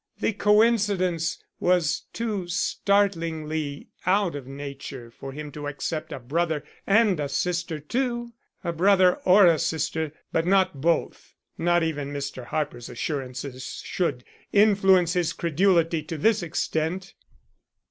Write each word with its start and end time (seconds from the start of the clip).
The 0.19 0.33
coincidence 0.33 1.43
was 1.59 2.05
too 2.11 2.47
startlingly 2.47 3.89
out 4.07 4.33
of 4.35 4.47
nature 4.47 5.11
for 5.11 5.31
him 5.31 5.51
to 5.51 5.67
accept 5.67 6.11
a 6.11 6.17
brother 6.17 6.63
and 6.87 7.19
a 7.19 7.29
sister 7.29 7.79
too. 7.79 8.33
A 8.63 8.73
brother 8.73 9.17
or 9.25 9.45
a 9.45 9.59
sister; 9.59 10.11
but 10.31 10.47
not 10.47 10.81
both. 10.81 11.35
Not 11.55 11.83
even 11.83 12.11
Mr. 12.11 12.45
Harper's 12.47 12.89
assurances 12.89 13.83
should 13.85 14.23
influence 14.51 15.13
his 15.13 15.33
credulity 15.33 16.01
to 16.01 16.17
this 16.17 16.41
extent. 16.41 17.13